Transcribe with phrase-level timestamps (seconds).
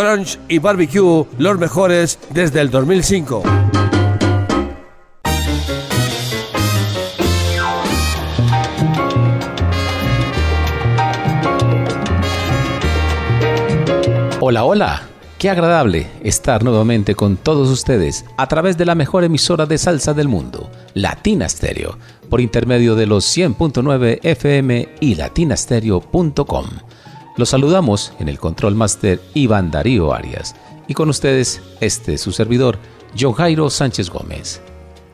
[0.00, 3.42] Crunch y Barbecue, los mejores desde el 2005.
[14.40, 15.02] Hola, hola.
[15.36, 20.14] Qué agradable estar nuevamente con todos ustedes a través de la mejor emisora de salsa
[20.14, 21.98] del mundo, Latina Stereo,
[22.30, 26.66] por intermedio de los 100.9 FM y latinastereo.com.
[27.36, 30.54] Los saludamos en el Control Master Iván Darío Arias
[30.88, 32.78] y con ustedes este su servidor,
[33.18, 33.34] John
[33.70, 34.60] Sánchez Gómez.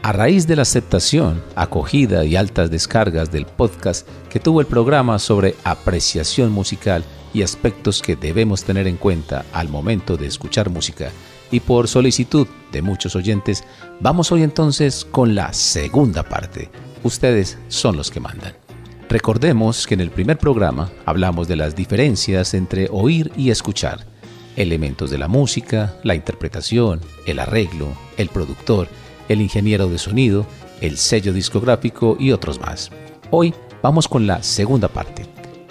[0.03, 5.19] A raíz de la aceptación, acogida y altas descargas del podcast que tuvo el programa
[5.19, 11.11] sobre apreciación musical y aspectos que debemos tener en cuenta al momento de escuchar música,
[11.51, 13.65] y por solicitud de muchos oyentes,
[14.01, 16.71] vamos hoy entonces con la segunda parte.
[17.03, 18.66] Ustedes son los que mandan.
[19.17, 24.05] Recordemos que en el primer programa hablamos de las diferencias entre oír y escuchar,
[24.57, 28.89] elementos de la música, la interpretación, el arreglo, el productor,
[29.31, 30.47] el ingeniero de sonido,
[30.83, 32.91] el sello discográfico y otros más.
[33.31, 35.25] Hoy vamos con la segunda parte.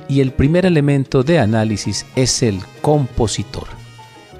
[0.09, 3.68] Y el primer elemento de análisis es el compositor.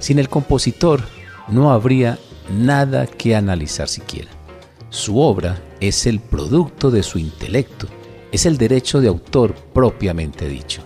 [0.00, 1.04] Sin el compositor
[1.46, 2.18] no habría
[2.50, 4.32] nada que analizar siquiera.
[4.90, 7.86] Su obra es el producto de su intelecto
[8.32, 10.82] es el derecho de autor propiamente dicho.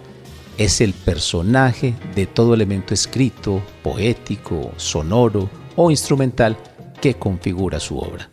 [0.58, 6.56] Es el personaje de todo elemento escrito, poético, sonoro o instrumental
[7.00, 8.28] que configura su obra.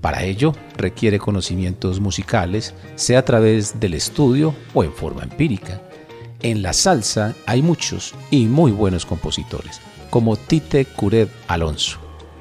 [0.00, 5.80] Para ello requiere conocimientos musicales, sea a través del estudio o en forma empírica.
[6.42, 11.98] En la salsa hay muchos y muy buenos compositores, como Tite Curet Alonso,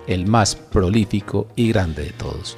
[0.07, 2.55] el más prolífico y grande de todos.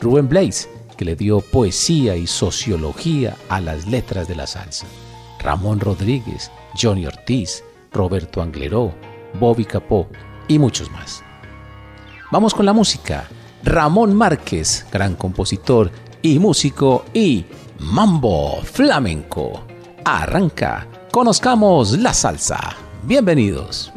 [0.00, 4.86] Rubén Blades, que le dio poesía y sociología a las letras de la salsa.
[5.40, 6.50] Ramón Rodríguez,
[6.80, 7.62] Johnny Ortiz,
[7.92, 8.94] Roberto Angleró,
[9.38, 10.08] Bobby Capó
[10.48, 11.22] y muchos más.
[12.30, 13.28] Vamos con la música.
[13.62, 15.90] Ramón Márquez, gran compositor
[16.22, 17.44] y músico y
[17.78, 19.64] mambo flamenco.
[20.04, 22.76] Arranca, conozcamos la salsa.
[23.02, 23.92] Bienvenidos.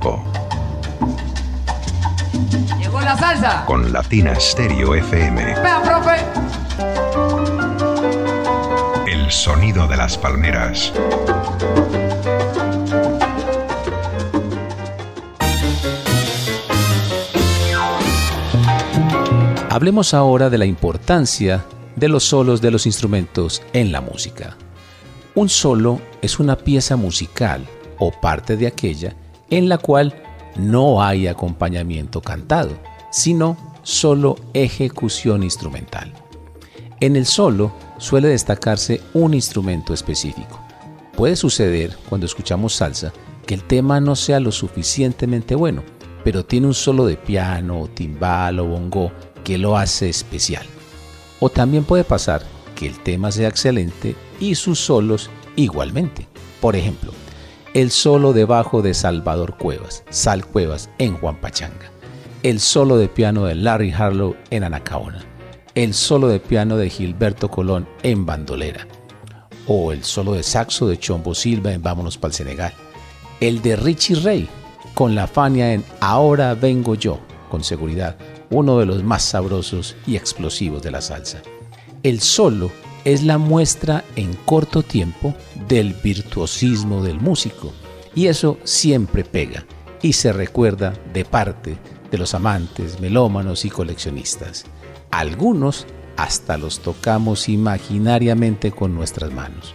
[0.00, 0.24] Tiempo.
[2.78, 3.64] Llegó la salsa.
[3.66, 5.44] Con Latina Stereo FM.
[5.44, 6.16] Vea, profe.
[9.10, 10.92] El sonido de las palmeras.
[19.68, 21.64] Hablemos ahora de la importancia
[21.96, 24.56] de los solos de los instrumentos en la música.
[25.34, 27.66] Un solo es una pieza musical
[27.98, 29.14] o parte de aquella
[29.50, 30.14] en la cual
[30.56, 32.78] no hay acompañamiento cantado,
[33.10, 36.12] sino solo ejecución instrumental.
[37.00, 40.60] En el solo suele destacarse un instrumento específico.
[41.16, 43.12] Puede suceder cuando escuchamos salsa
[43.46, 45.82] que el tema no sea lo suficientemente bueno,
[46.24, 49.12] pero tiene un solo de piano, timbal o bongo
[49.44, 50.66] que lo hace especial.
[51.40, 52.42] O también puede pasar
[52.74, 56.26] que el tema sea excelente y sus solos igualmente.
[56.60, 57.12] Por ejemplo,
[57.74, 61.92] el solo de bajo de Salvador Cuevas, Sal Cuevas en Juan Pachanga,
[62.42, 65.24] el solo de piano de Larry Harlow en Anacaona,
[65.76, 68.88] el solo de piano de Gilberto Colón en Bandolera,
[69.68, 72.72] o el solo de saxo de Chombo Silva en Vámonos para el Senegal,
[73.40, 74.48] el de Richie Ray
[74.94, 77.20] con la Fania en Ahora vengo yo,
[77.50, 78.16] con seguridad,
[78.50, 81.40] uno de los más sabrosos y explosivos de la salsa.
[82.02, 82.72] El solo
[83.04, 85.34] es la muestra en corto tiempo
[85.68, 87.72] del virtuosismo del músico
[88.14, 89.64] y eso siempre pega
[90.02, 91.78] y se recuerda de parte
[92.10, 94.64] de los amantes, melómanos y coleccionistas.
[95.10, 95.86] Algunos
[96.16, 99.74] hasta los tocamos imaginariamente con nuestras manos.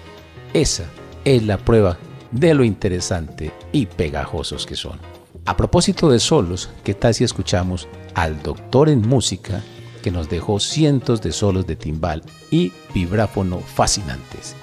[0.54, 0.86] Esa
[1.24, 1.98] es la prueba
[2.32, 5.00] de lo interesante y pegajosos que son.
[5.46, 9.64] A propósito de solos, ¿qué tal si escuchamos al doctor en música
[10.06, 12.22] que nos dejó cientos de solos de timbal
[12.52, 14.56] y vibráfono fascinantes?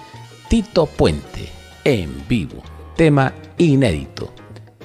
[0.49, 1.49] Tito Puente,
[1.83, 2.63] en vivo,
[2.97, 4.33] tema inédito,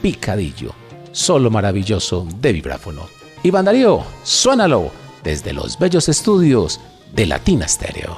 [0.02, 0.72] picadillo,
[1.12, 3.04] solo maravilloso de vibráfono.
[3.44, 4.90] Y Darío, suénalo
[5.24, 6.80] desde los bellos estudios
[7.14, 8.18] de Latina Stereo.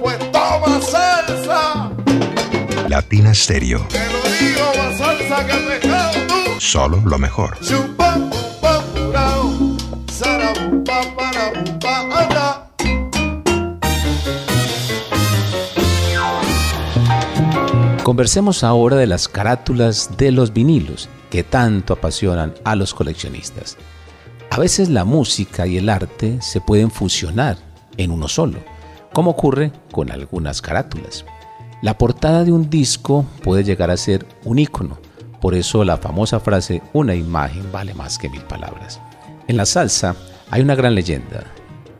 [0.00, 1.90] Pues toma salsa.
[2.88, 3.86] Latina Stereo.
[3.88, 6.60] Te lo digo, más salsa que pescado tú.
[6.60, 7.58] Solo lo mejor.
[7.60, 9.76] Chupa, pupa, purao,
[10.12, 12.66] sarabupa, parabupa, anda.
[18.02, 23.76] Conversemos ahora de las carátulas de los vinilos que tanto apasionan a los coleccionistas.
[24.50, 27.56] A veces la música y el arte se pueden fusionar
[27.96, 28.58] en uno solo
[29.12, 31.24] como ocurre con algunas carátulas.
[31.82, 34.98] La portada de un disco puede llegar a ser un icono,
[35.40, 39.00] por eso la famosa frase una imagen vale más que mil palabras.
[39.48, 40.14] En la salsa
[40.50, 41.44] hay una gran leyenda,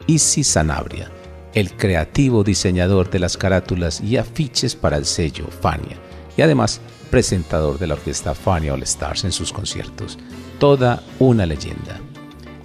[0.07, 1.11] Isi Sanabria,
[1.55, 5.97] el creativo diseñador de las carátulas y afiches para el sello Fania,
[6.37, 6.81] y además
[7.11, 10.19] presentador de la orquesta Fania All Stars en sus conciertos.
[10.59, 12.01] Toda una leyenda.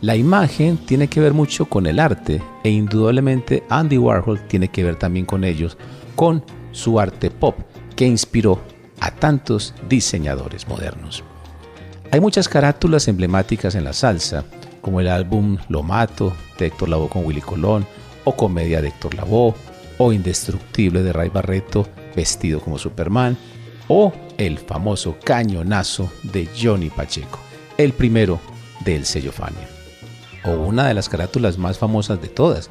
[0.06, 4.84] La imagen tiene que ver mucho con el arte e indudablemente Andy Warhol tiene que
[4.84, 5.80] ver también con ellos,
[6.14, 7.58] con su arte pop
[7.96, 8.62] que inspiró
[9.00, 11.24] a tantos diseñadores modernos.
[12.12, 14.46] Hay muchas carátulas emblemáticas en la salsa,
[14.80, 17.88] como el álbum Lo Mato de Héctor Lavoe con Willy Colón,
[18.26, 19.56] o Comedia de Héctor Lavoe,
[19.98, 23.36] o Indestructible de Ray Barreto vestido como Superman,
[23.88, 27.40] o el famoso Cañonazo de Johnny Pacheco,
[27.76, 28.40] el primero
[28.86, 29.75] del sello Fania
[30.46, 32.70] o una de las carátulas más famosas de todas,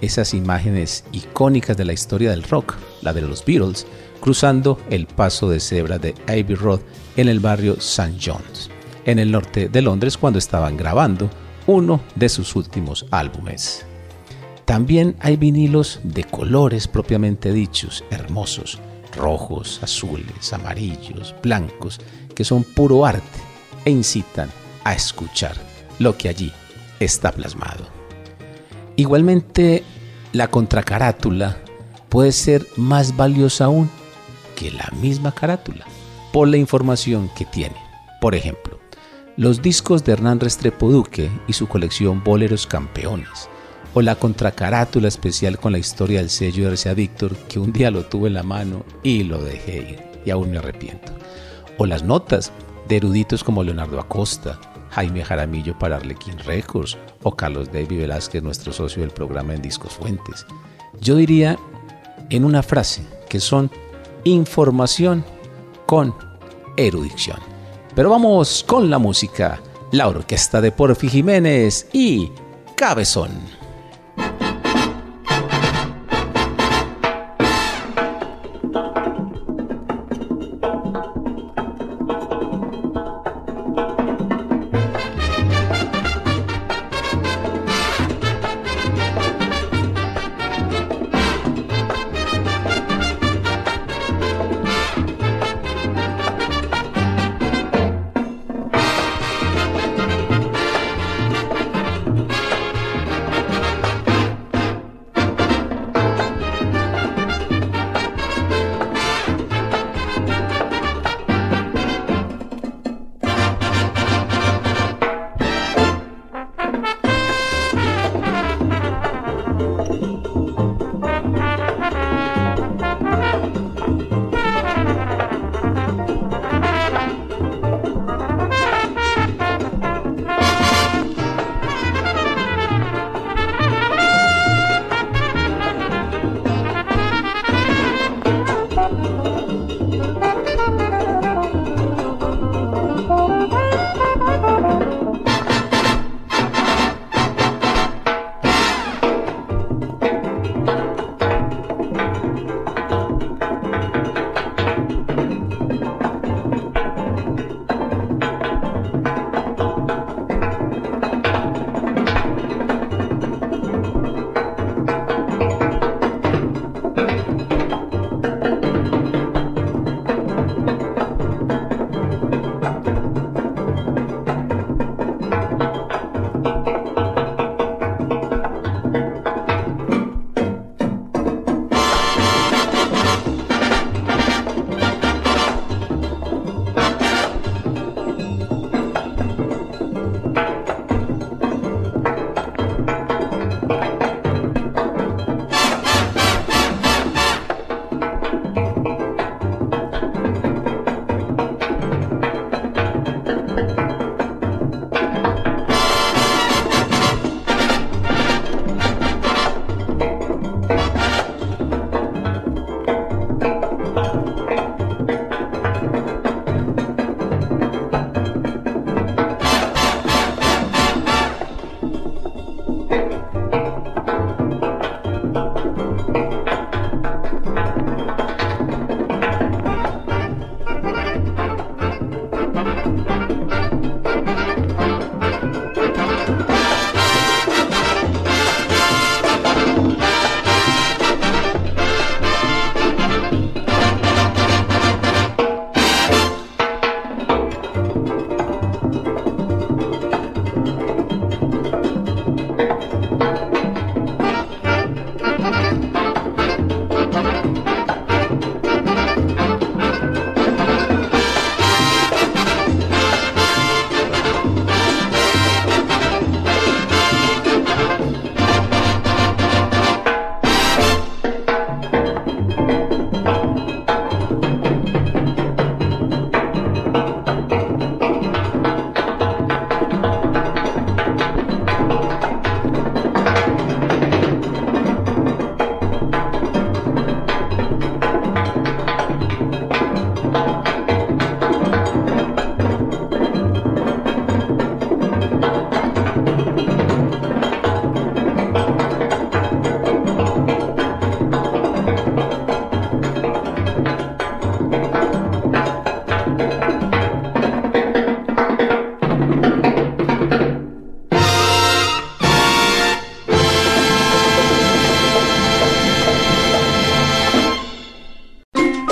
[0.00, 3.86] esas imágenes icónicas de la historia del rock, la de los Beatles,
[4.20, 6.80] cruzando el paso de cebra de Abbey Road
[7.16, 8.16] en el barrio St.
[8.22, 8.70] John's,
[9.04, 11.30] en el norte de Londres cuando estaban grabando
[11.66, 13.86] uno de sus últimos álbumes.
[14.64, 18.78] También hay vinilos de colores propiamente dichos, hermosos,
[19.16, 22.00] rojos, azules, amarillos, blancos,
[22.34, 23.40] que son puro arte
[23.84, 24.50] e incitan
[24.84, 25.56] a escuchar
[25.98, 26.52] lo que allí
[27.04, 27.86] está plasmado.
[28.96, 29.84] Igualmente,
[30.32, 31.58] la contracarátula
[32.08, 33.90] puede ser más valiosa aún
[34.56, 35.86] que la misma carátula
[36.32, 37.76] por la información que tiene.
[38.20, 38.78] Por ejemplo,
[39.36, 43.48] los discos de Hernán Restrepo Duque y su colección Boleros Campeones,
[43.94, 47.90] o la contracarátula especial con la historia del sello de RCA Víctor, que un día
[47.90, 51.12] lo tuve en la mano y lo dejé ir, y aún me arrepiento.
[51.78, 52.52] O las notas
[52.88, 54.58] de eruditos como Leonardo Acosta,
[54.92, 59.94] Jaime Jaramillo para Arlequín Records o Carlos David Velázquez, nuestro socio del programa en Discos
[59.94, 60.46] Fuentes.
[61.00, 61.58] Yo diría
[62.30, 63.70] en una frase que son
[64.24, 65.24] información
[65.86, 66.14] con
[66.76, 67.38] erudición.
[67.94, 72.30] Pero vamos con la música, la orquesta de Porfi Jiménez y
[72.76, 73.61] Cabezón.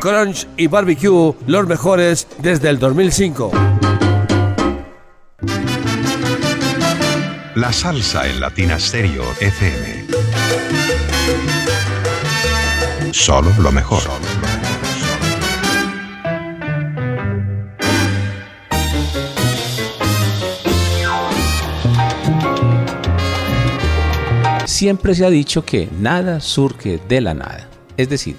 [0.00, 3.50] Crunch y Barbecue, los mejores desde el 2005.
[7.56, 10.06] La salsa en Latina Stereo FM.
[13.12, 14.02] Solo lo mejor.
[24.66, 27.68] Siempre se ha dicho que nada surge de la nada.
[27.96, 28.36] Es decir,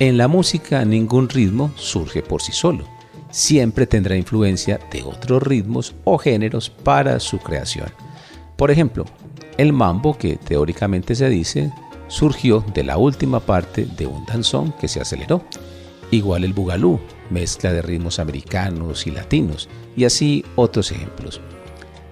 [0.00, 2.84] en la música ningún ritmo surge por sí solo.
[3.30, 7.88] Siempre tendrá influencia de otros ritmos o géneros para su creación.
[8.56, 9.04] Por ejemplo,
[9.58, 11.70] el mambo, que teóricamente se dice,
[12.08, 15.44] surgió de la última parte de un danzón que se aceleró.
[16.10, 21.42] Igual el bugalú, mezcla de ritmos americanos y latinos, y así otros ejemplos.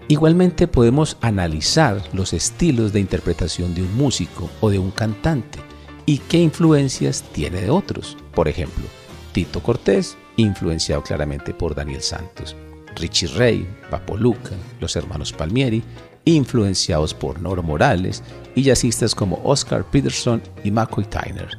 [0.09, 5.68] Igualmente podemos analizar los estilos de interpretación de un músico o de un cantante
[6.09, 8.17] y qué influencias tiene de otros.
[8.33, 8.83] Por ejemplo,
[9.33, 12.57] Tito Cortés, influenciado claramente por Daniel Santos.
[12.97, 15.83] Richie Ray, Papo Luca, los hermanos Palmieri,
[16.25, 18.23] influenciados por Noro Morales
[18.55, 21.59] y jazzistas como Oscar Peterson y McCoy Tyner.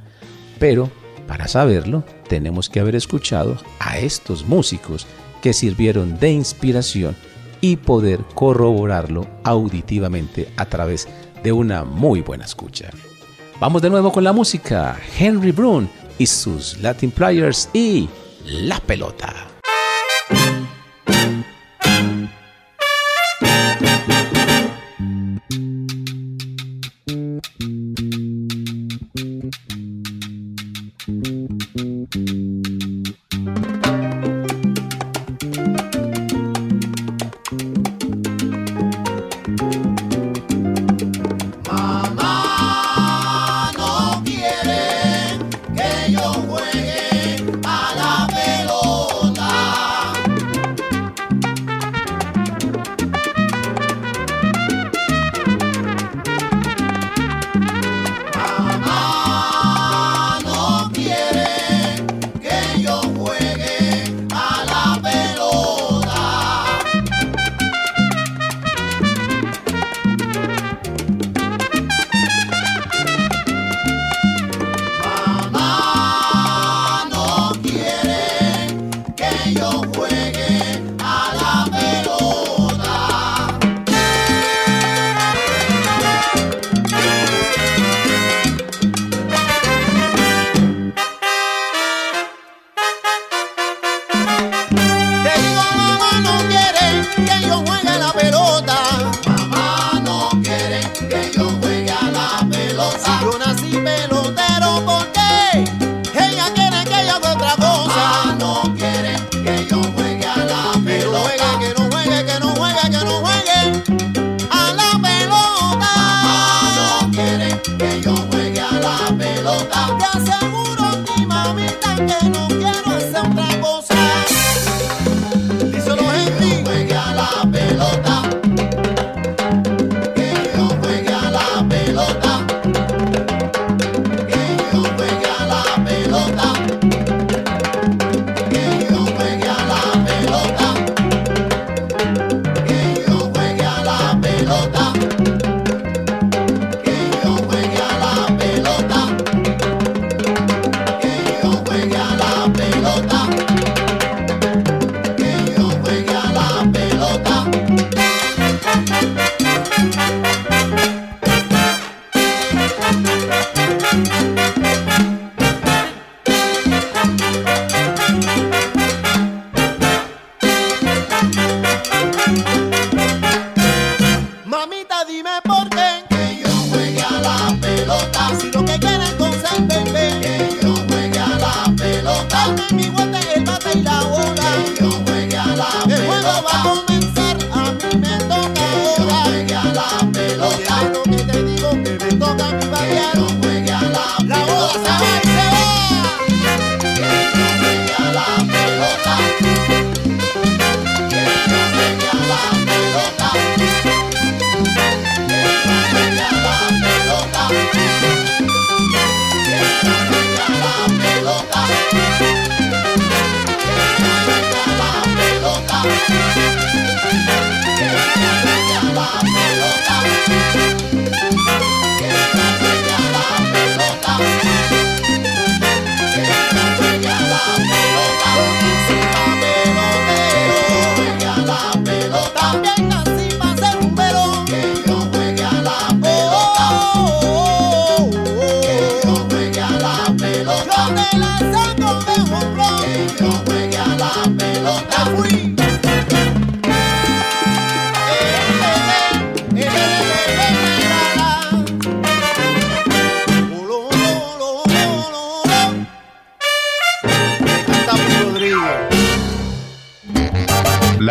[0.57, 0.89] Pero,
[1.27, 5.05] para saberlo, tenemos que haber escuchado a estos músicos
[5.43, 7.15] que sirvieron de inspiración
[7.61, 11.07] y poder corroborarlo auditivamente a través
[11.43, 12.89] de una muy buena escucha.
[13.59, 14.97] Vamos de nuevo con la música.
[15.17, 18.07] Henry Brun y sus Latin Players y
[18.45, 19.58] La Pelota.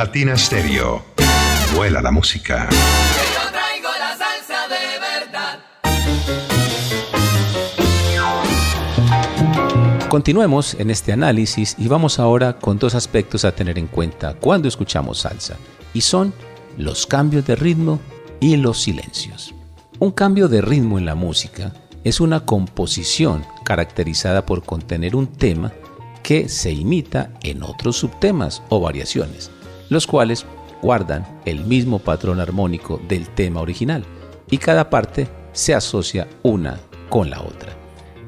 [0.08, 1.04] Latina Stereo.
[1.74, 2.66] Vuela la música.
[2.70, 5.58] Yo traigo la salsa de verdad.
[10.08, 14.66] Continuemos en este análisis y vamos ahora con dos aspectos a tener en cuenta cuando
[14.66, 15.58] escuchamos salsa,
[15.92, 16.32] y son
[16.78, 18.00] los cambios de ritmo
[18.40, 19.54] y los silencios.
[19.98, 25.70] Un cambio de ritmo en la música es una composición caracterizada por contener un tema
[26.22, 29.50] que se imita en otros subtemas o variaciones,
[29.88, 30.46] los cuales
[30.82, 34.04] guardan el mismo patrón armónico del tema original
[34.50, 37.72] y cada parte se asocia una con la otra.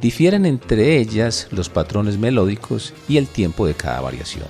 [0.00, 4.46] Difieren entre ellas los patrones melódicos y el tiempo de cada variación.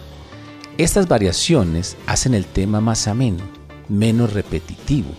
[0.79, 3.43] Estas variaciones hacen el tema más ameno,
[3.89, 5.11] menos repetitivo.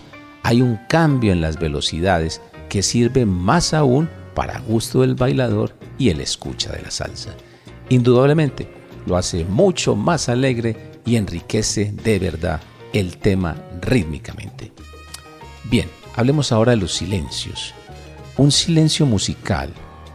[0.43, 6.09] Hay un cambio en las velocidades que sirve más aún para gusto del bailador y
[6.09, 7.35] el escucha de la salsa.
[7.89, 8.71] Indudablemente,
[9.05, 12.61] lo hace mucho más alegre y enriquece de verdad
[12.93, 14.71] el tema rítmicamente.
[15.65, 17.73] Bien, hablemos ahora de los silencios.
[18.37, 19.71] Un silencio musical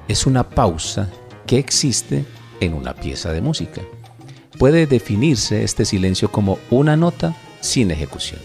[0.09, 1.11] es una pausa
[1.47, 2.25] que existe
[2.61, 3.83] en una pieza de música.
[4.59, 8.41] Puede definirse este silencio como una nota sin ejecución.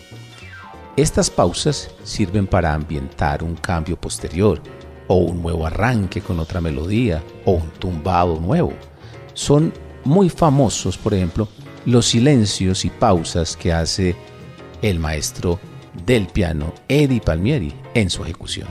[0.97, 4.61] Estas pausas sirven para ambientar un cambio posterior
[5.07, 8.73] o un nuevo arranque con otra melodía o un tumbado nuevo.
[9.33, 9.73] Son
[10.03, 11.47] muy famosos, por ejemplo,
[11.85, 14.15] los silencios y pausas que hace
[14.81, 15.59] el maestro
[16.05, 18.67] del piano Eddie Palmieri en su ejecución.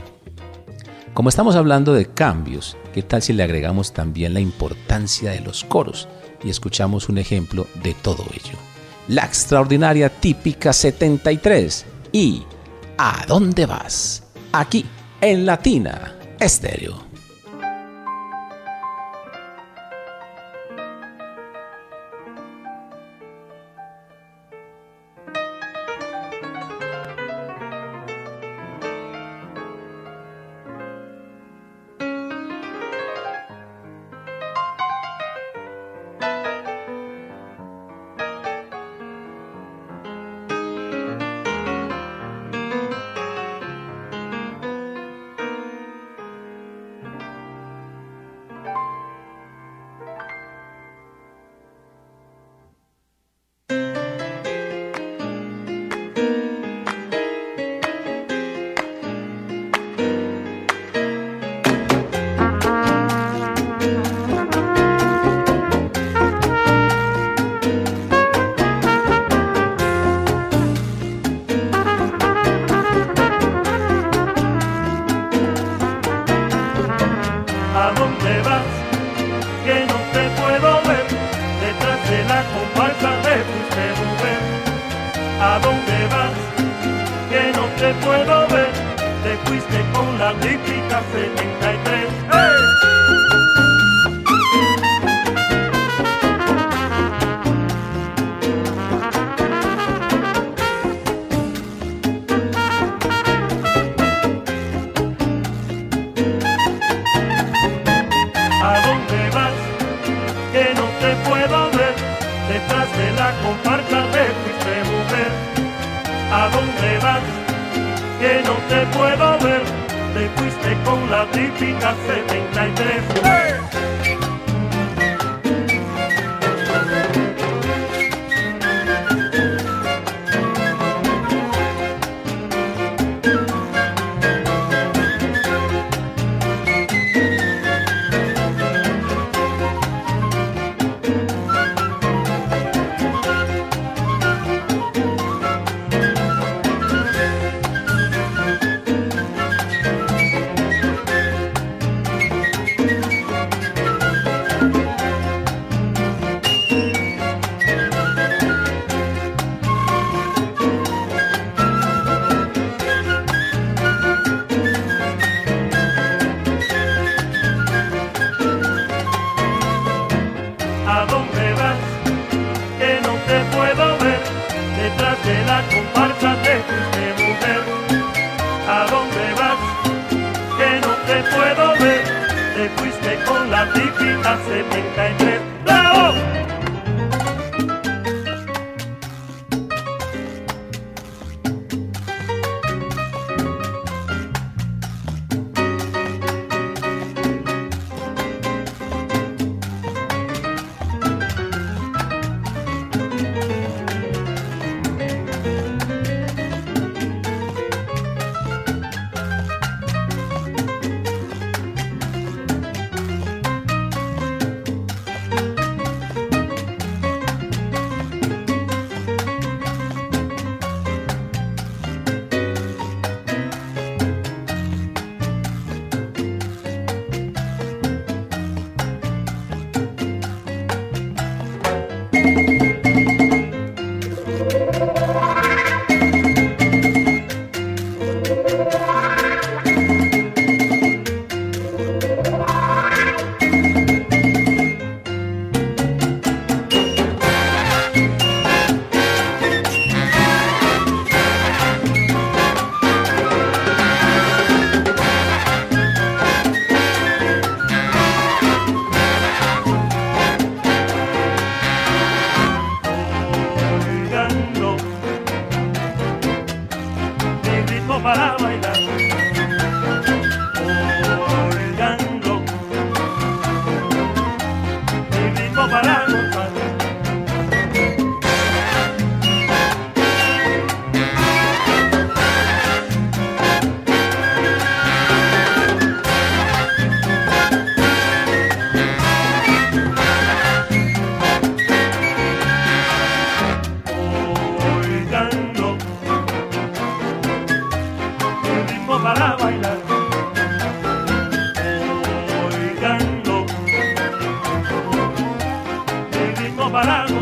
[1.13, 5.63] Como estamos hablando de cambios, ¿qué tal si le agregamos también la importancia de los
[5.63, 6.07] coros
[6.43, 8.57] y escuchamos un ejemplo de todo ello?
[9.07, 12.43] La extraordinaria típica 73 y
[12.97, 14.23] ¿A dónde vas?
[14.51, 14.85] Aquí,
[15.21, 17.10] en Latina Estéreo.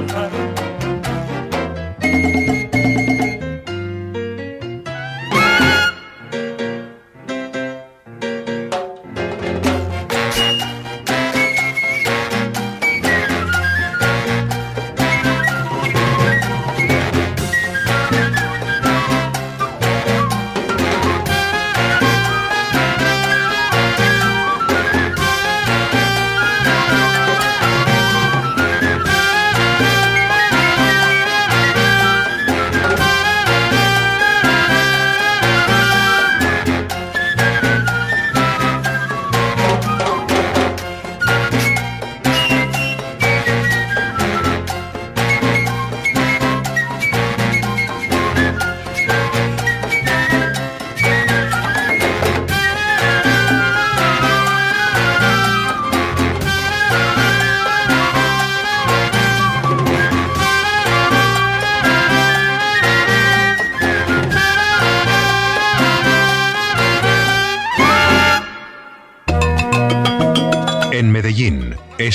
[0.07, 0.48] Ritmo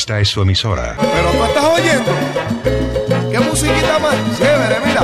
[0.04, 0.98] esta es su emisora.
[1.00, 2.12] Pero tú estás oyendo.
[3.30, 4.76] ¿Qué musiquita más chévere?
[4.84, 5.00] Mira,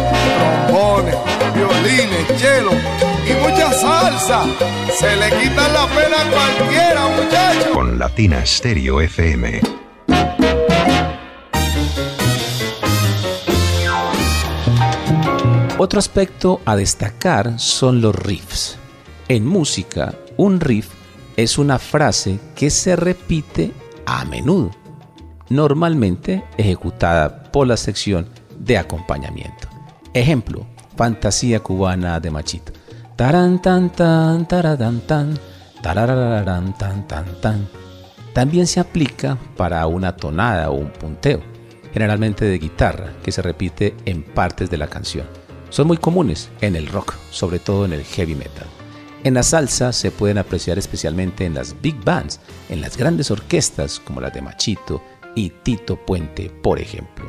[0.69, 1.17] trombones,
[1.55, 2.73] violines, cello
[3.27, 4.45] y mucha salsa.
[4.99, 7.69] Se le quita la pena a cualquiera, muchachos.
[7.73, 9.63] Con Latina Stereo FM.
[15.79, 18.77] Otro aspecto a destacar son los riffs.
[19.29, 20.89] En música, un riff
[21.39, 23.73] es una frase que se repite
[24.05, 24.73] a menudo,
[25.51, 28.27] normalmente ejecutada por la sección
[28.59, 29.69] de acompañamiento.
[30.15, 32.73] Ejemplo, Fantasía cubana de Machito.
[33.17, 34.97] Taran tan tan tan
[36.79, 37.69] tan tan tan.
[38.33, 41.41] También se aplica para una tonada o un punteo,
[41.93, 45.27] generalmente de guitarra, que se repite en partes de la canción.
[45.71, 48.67] Son muy comunes en el rock, sobre todo en el heavy metal.
[49.25, 54.01] En la salsa se pueden apreciar especialmente en las big bands, en las grandes orquestas
[54.01, 55.03] como las de Machito
[55.35, 57.27] y Tito Puente, por ejemplo.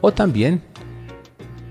[0.00, 0.62] O también,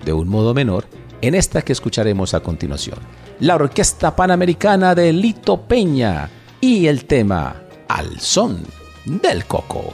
[0.05, 0.85] de un modo menor,
[1.21, 2.99] en esta que escucharemos a continuación,
[3.39, 6.29] la Orquesta Panamericana de Lito Peña
[6.59, 8.63] y el tema Al Son
[9.05, 9.93] del Coco.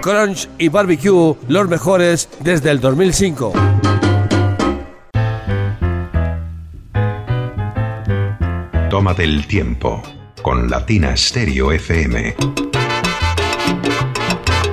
[0.00, 3.52] Crunch y Barbecue, los mejores desde el 2005.
[8.90, 10.02] Tómate el tiempo
[10.42, 12.34] con Latina Stereo FM.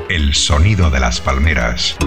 [0.10, 1.98] El sonido de las palmeras.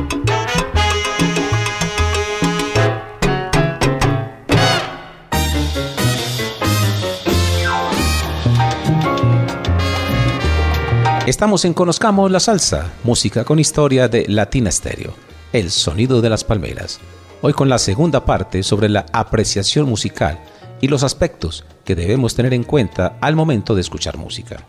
[11.29, 15.12] Estamos en Conozcamos la Salsa, música con historia de Latina Stereo,
[15.53, 17.01] el sonido de las palmeras.
[17.43, 20.43] Hoy con la segunda parte sobre la apreciación musical
[20.81, 24.64] y los aspectos que debemos tener en cuenta al momento de escuchar música.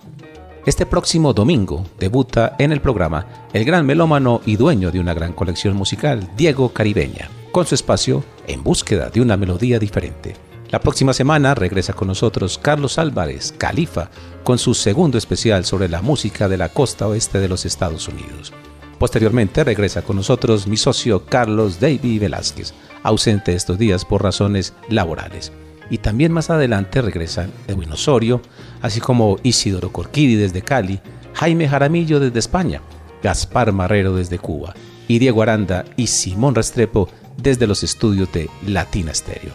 [0.66, 5.32] Este próximo domingo debuta en el programa el gran melómano y dueño de una gran
[5.32, 10.36] colección musical, Diego Caribeña, con su espacio En búsqueda de una melodía diferente
[10.72, 14.12] la próxima semana regresa con nosotros Carlos Álvarez, Califa,
[14.44, 18.54] con su segundo especial sobre la música de la costa oeste de los Estados Unidos.
[19.00, 25.54] Posteriormente regresa con nosotros mi socio Carlos David Velázquez, ausente estos días por razones laborales.
[25.90, 28.42] Y también más adelante regresan Edwin Osorio,
[28.82, 31.00] así como Isidoro Corquidi desde Cali,
[31.34, 32.82] Jaime Jaramillo desde España,
[33.24, 34.74] Gaspar Marrero desde Cuba
[35.08, 39.54] y Diego Aranda y Simón Restrepo desde los estudios de Latina Stereo.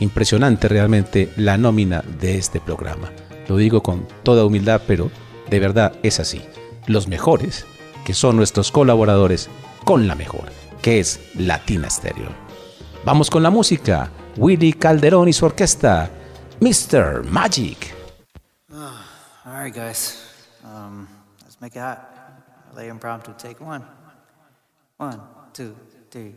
[0.00, 3.10] Impresionante realmente la nómina de este programa.
[3.48, 5.10] Lo digo con toda humildad, pero
[5.48, 6.42] de verdad es así.
[6.86, 7.64] Los mejores,
[8.04, 9.48] que son nuestros colaboradores,
[9.84, 10.50] con la mejor,
[10.82, 12.30] que es Latina Stereo.
[13.04, 14.10] Vamos con la música.
[14.36, 16.10] Willy Calderón y su orquesta,
[16.60, 17.24] Mr.
[17.24, 17.94] Magic.
[18.70, 18.92] Oh,
[19.46, 20.18] all right, guys.
[20.64, 21.06] Um,
[21.42, 22.16] let's make it hot.
[22.74, 23.32] Lay impromptu.
[23.38, 23.82] Take one.
[24.98, 25.20] One,
[25.52, 25.74] two,
[26.10, 26.34] three.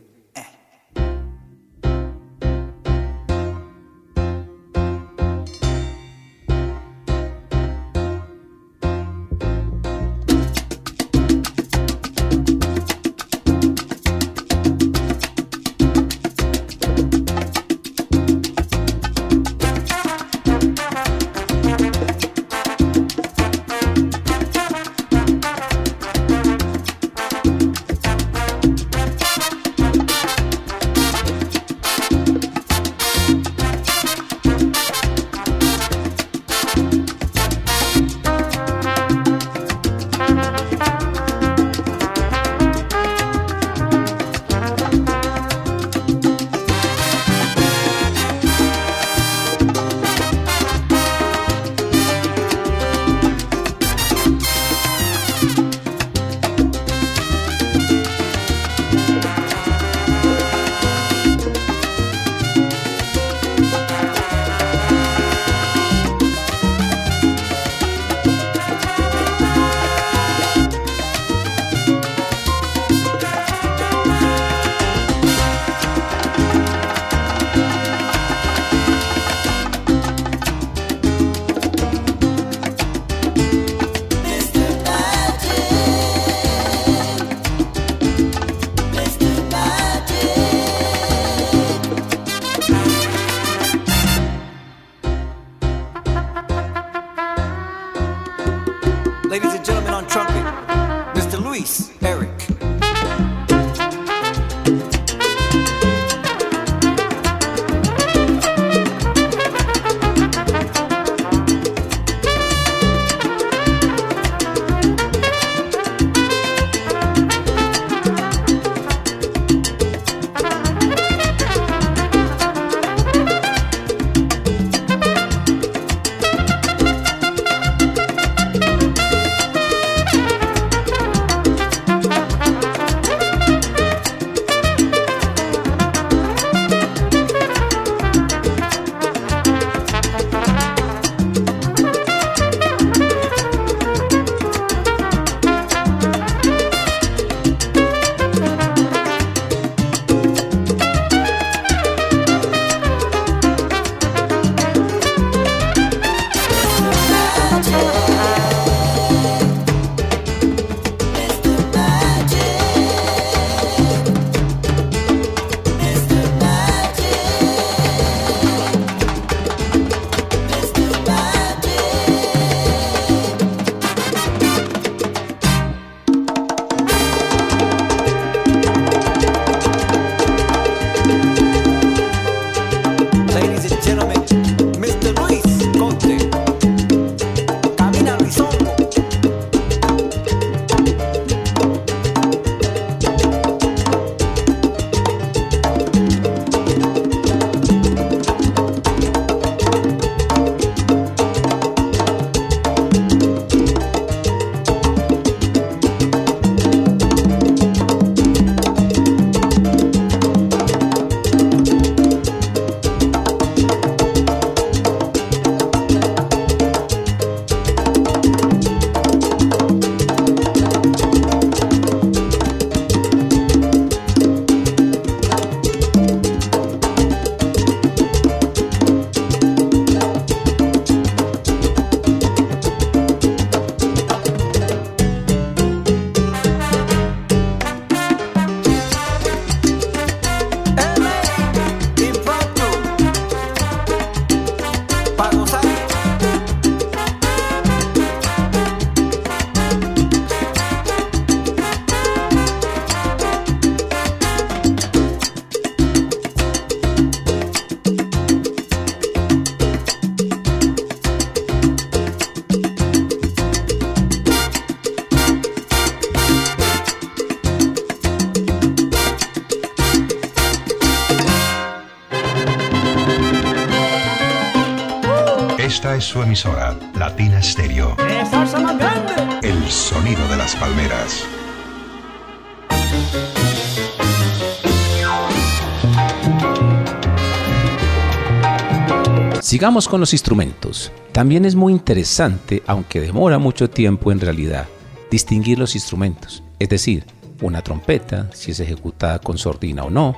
[289.49, 290.91] Sigamos con los instrumentos.
[291.11, 294.67] También es muy interesante, aunque demora mucho tiempo en realidad,
[295.09, 296.43] distinguir los instrumentos.
[296.59, 297.03] Es decir,
[297.41, 300.15] una trompeta, si es ejecutada con sordina o no,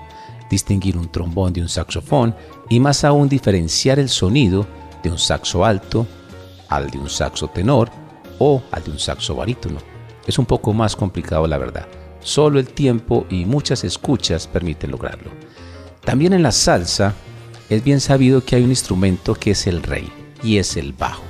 [0.49, 2.36] distinguir un trombón de un saxofón
[2.69, 4.67] y más aún diferenciar el sonido
[5.01, 6.05] de un saxo alto
[6.67, 7.89] al de un saxo tenor
[8.38, 9.79] o al de un saxo barítono.
[10.27, 11.88] Es un poco más complicado la verdad.
[12.19, 15.32] Solo el tiempo y muchas escuchas permiten lograrlo.
[16.03, 17.15] También en la salsa
[17.72, 20.11] es bien sabido que hay un instrumento que es el rey
[20.43, 21.24] y es el bajo.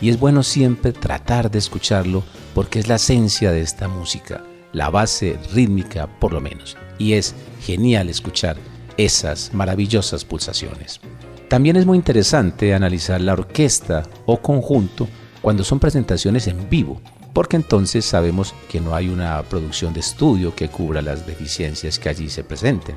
[0.00, 2.22] Y es bueno siempre tratar de escucharlo
[2.54, 6.76] porque es la esencia de esta música, la base rítmica por lo menos.
[6.98, 8.56] Y es genial escuchar
[8.96, 11.00] esas maravillosas pulsaciones.
[11.48, 15.08] También es muy interesante analizar la orquesta o conjunto
[15.40, 17.00] cuando son presentaciones en vivo,
[17.32, 22.08] porque entonces sabemos que no hay una producción de estudio que cubra las deficiencias que
[22.08, 22.94] allí se presenten.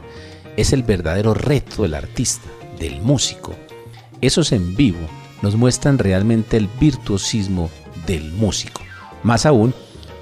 [0.56, 2.48] Es el verdadero reto del artista,
[2.80, 3.56] del músico.
[4.22, 5.08] Esos en vivo
[5.42, 7.70] nos muestran realmente el virtuosismo
[8.06, 8.82] del músico.
[9.24, 9.74] Más aún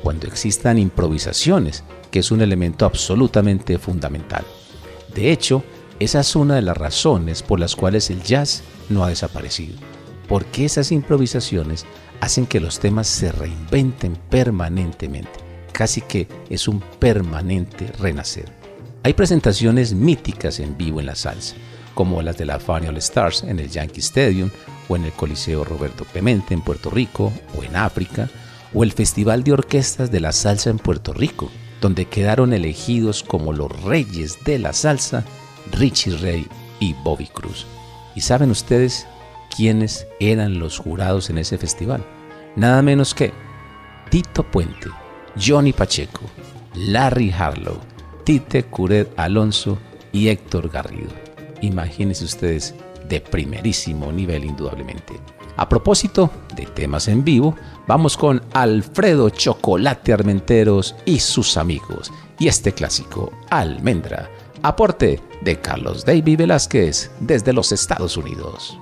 [0.01, 4.43] cuando existan improvisaciones, que es un elemento absolutamente fundamental.
[5.16, 5.64] De hecho,
[5.99, 9.78] esa es una de las razones por las cuales el jazz no ha desaparecido,
[10.28, 11.86] porque esas improvisaciones
[12.20, 15.39] hacen que los temas se reinventen permanentemente,
[15.72, 18.51] casi que es un permanente renacer.
[19.04, 21.56] Hay presentaciones míticas en vivo en la salsa,
[21.93, 24.49] como las de la Funny All Stars en el Yankee Stadium
[24.87, 28.29] o en el Coliseo Roberto Clemente en Puerto Rico o en África,
[28.73, 33.53] o el Festival de Orquestas de la Salsa en Puerto Rico, donde quedaron elegidos como
[33.53, 35.25] los reyes de la salsa
[35.71, 36.47] Richie Ray
[36.79, 37.67] y Bobby Cruz.
[38.15, 39.05] ¿Y saben ustedes
[39.55, 42.05] quiénes eran los jurados en ese festival?
[42.55, 43.33] Nada menos que
[44.09, 44.89] Tito Puente,
[45.35, 46.21] Johnny Pacheco,
[46.75, 47.79] Larry Harlow,
[48.23, 49.77] Tite Curet Alonso
[50.11, 51.22] y Héctor Garrido.
[51.64, 52.76] Imagínense ustedes
[53.07, 55.14] de primerísimo nivel indudablemente.
[55.55, 57.55] A propósito de temas en vivo,
[57.88, 64.30] vamos con Alfredo Chocolate Armenteros y sus amigos y este clásico, Almendra,
[64.61, 68.78] aporte de Carlos David Velázquez desde los Estados Unidos.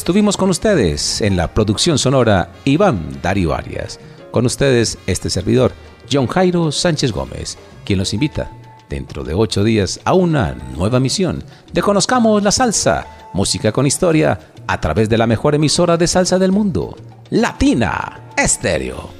[0.00, 4.00] Estuvimos con ustedes en la producción sonora Iván Darío Arias.
[4.30, 5.72] Con ustedes este servidor,
[6.10, 8.50] John Jairo Sánchez Gómez, quien los invita
[8.88, 11.44] dentro de ocho días a una nueva misión
[11.74, 16.38] de Conozcamos la Salsa, música con historia, a través de la mejor emisora de salsa
[16.38, 16.96] del mundo,
[17.28, 19.19] Latina Estéreo.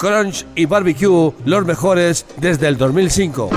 [0.00, 3.50] Crunch y Barbecue, los mejores desde el 2005.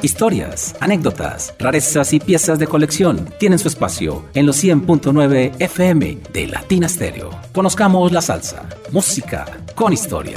[0.00, 6.46] Historias, anécdotas, rarezas y piezas de colección tienen su espacio en los 100.9 FM de
[6.46, 7.28] Latina Stereo.
[7.52, 9.44] Conozcamos la salsa, música
[9.74, 10.34] con historia.